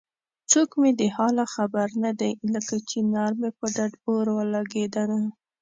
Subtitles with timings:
[0.51, 5.21] څوک مې د حاله خبر نه دی لکه چنار مې په ډډ اور ولګېدنه